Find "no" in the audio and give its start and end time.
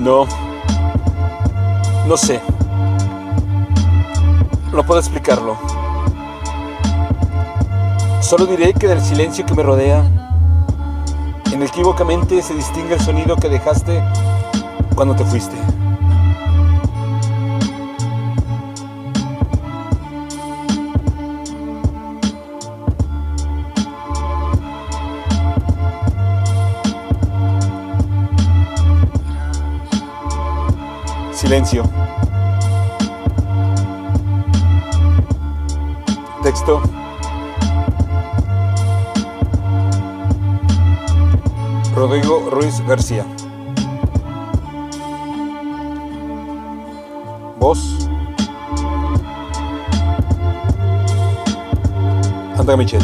0.00-0.26, 2.06-2.16, 4.72-4.82